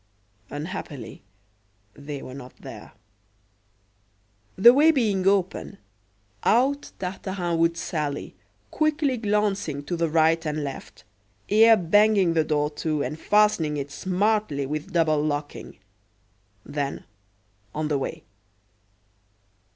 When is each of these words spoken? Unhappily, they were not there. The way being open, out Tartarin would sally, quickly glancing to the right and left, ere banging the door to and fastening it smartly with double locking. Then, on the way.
Unhappily, 0.49 1.21
they 1.93 2.23
were 2.23 2.33
not 2.33 2.55
there. 2.55 2.93
The 4.55 4.73
way 4.73 4.89
being 4.89 5.27
open, 5.27 5.77
out 6.43 6.91
Tartarin 6.97 7.59
would 7.59 7.77
sally, 7.77 8.33
quickly 8.71 9.15
glancing 9.17 9.83
to 9.83 9.95
the 9.95 10.09
right 10.09 10.43
and 10.43 10.63
left, 10.63 11.03
ere 11.49 11.77
banging 11.77 12.33
the 12.33 12.43
door 12.43 12.71
to 12.77 13.03
and 13.03 13.19
fastening 13.19 13.77
it 13.77 13.91
smartly 13.91 14.65
with 14.65 14.91
double 14.91 15.21
locking. 15.23 15.77
Then, 16.65 17.03
on 17.75 17.87
the 17.87 17.99
way. 17.99 18.23